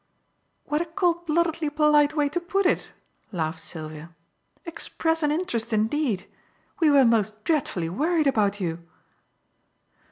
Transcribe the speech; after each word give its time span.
"What 0.65 0.81
a 0.81 0.85
cold 0.87 1.27
bloodedly 1.27 1.69
polite 1.69 2.15
way 2.15 2.27
to 2.29 2.39
put 2.39 2.65
it!" 2.65 2.91
laughed 3.31 3.61
Sylvia. 3.61 4.15
"'Express 4.65 5.21
an 5.21 5.29
interest,' 5.29 5.73
indeed! 5.73 6.25
We 6.79 6.89
were 6.89 7.05
most 7.05 7.43
dreadfully 7.43 7.87
worried 7.87 8.25
about 8.25 8.59
you." 8.59 8.81